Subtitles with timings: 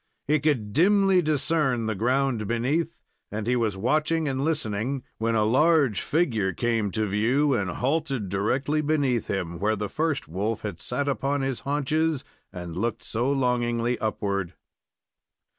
[0.27, 5.43] He could dimly discern the ground beneath, and he was watching and listening when a
[5.43, 10.79] large figure came to view, and halted directly beneath him, where the first wolf had
[10.81, 14.55] sat upon his haunches and looked so longingly upward.